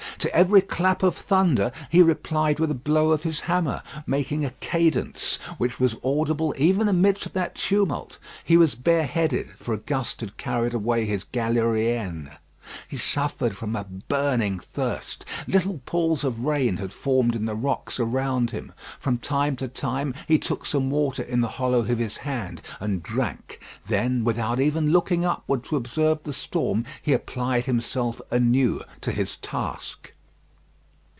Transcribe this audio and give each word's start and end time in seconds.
To 0.19 0.31
every 0.35 0.61
clap 0.61 1.01
of 1.01 1.15
thunder 1.15 1.71
he 1.89 2.03
replied 2.03 2.59
with 2.59 2.69
a 2.69 2.75
blow 2.75 3.09
of 3.09 3.23
his 3.23 3.39
hammer, 3.41 3.81
making 4.05 4.45
a 4.45 4.51
cadence 4.59 5.37
which 5.57 5.79
was 5.79 5.95
audible 6.03 6.53
even 6.59 6.87
amidst 6.87 7.33
that 7.33 7.55
tumult. 7.55 8.19
He 8.43 8.55
was 8.55 8.75
bareheaded, 8.75 9.49
for 9.57 9.73
a 9.73 9.77
gust 9.77 10.19
had 10.21 10.37
carried 10.37 10.75
away 10.75 11.05
his 11.05 11.23
galérienne. 11.23 12.37
He 12.87 12.95
suffered 12.97 13.57
from 13.57 13.75
a 13.75 13.83
burning 13.83 14.59
thirst. 14.59 15.25
Little 15.47 15.81
pools 15.87 16.23
of 16.23 16.45
rain 16.45 16.77
had 16.77 16.93
formed 16.93 17.35
in 17.35 17.45
the 17.45 17.55
rocks 17.55 17.99
around 17.99 18.51
him. 18.51 18.71
From 18.99 19.17
time 19.17 19.55
to 19.57 19.67
time 19.67 20.13
he 20.27 20.37
took 20.37 20.67
some 20.67 20.91
water 20.91 21.23
in 21.23 21.41
the 21.41 21.47
hollow 21.57 21.79
of 21.79 21.97
his 21.97 22.17
hand 22.17 22.61
and 22.79 23.01
drank. 23.01 23.59
Then, 23.87 24.23
without 24.23 24.59
even 24.59 24.91
looking 24.91 25.25
upward 25.25 25.63
to 25.65 25.75
observe 25.75 26.21
the 26.23 26.33
storm, 26.33 26.85
he 27.01 27.13
applied 27.13 27.65
himself 27.65 28.21
anew 28.31 28.83
to 29.01 29.11
his 29.11 29.37
task. 29.37 30.13